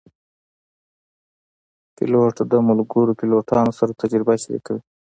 [1.95, 4.81] پیلوټ د ملګرو پیلوټانو سره تجربه شریکوي.